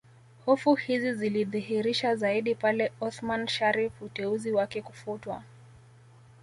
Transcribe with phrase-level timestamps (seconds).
[0.45, 5.43] Hofu hizi zilijidhihirisha zaidi pale Othman Sharrif uteuzi wake kufutwa